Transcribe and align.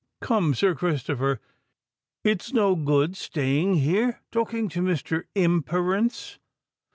"Come, 0.19 0.55
Sir 0.55 0.73
Christopher—it's 0.73 2.53
no 2.53 2.75
good 2.75 3.15
staying 3.15 3.75
here 3.75 4.19
talking 4.31 4.67
to 4.69 4.81
Mr. 4.81 5.25
Imperance." 5.35 6.39